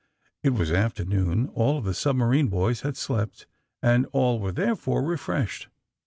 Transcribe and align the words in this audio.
''It 0.43 0.55
was 0.55 0.71
afternoon. 0.71 1.49
All 1.53 1.77
of 1.77 1.85
the 1.85 1.93
sub 1.93 2.15
marine 2.15 2.47
boys 2.47 2.81
had 2.81 2.97
slept, 2.97 3.45
and 3.83 4.07
all 4.13 4.39
were 4.39 4.51
therefore 4.51 5.03
refreshed. 5.03 5.67